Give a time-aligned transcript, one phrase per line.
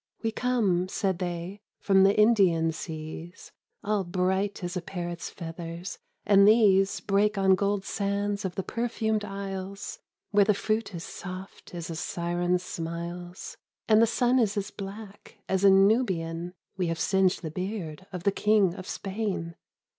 [0.23, 3.51] "We come," said they," from the Indian seas.
[3.83, 9.23] All bright as a parrot's feathers, and these Break on gold sands of the perfumed
[9.23, 9.99] isles,
[10.31, 15.37] Where the fruit is soft as a siren's smiles, And the sun is as black
[15.47, 16.55] as a Nubian.
[16.77, 19.55] We have singed the beard of the King of Spain.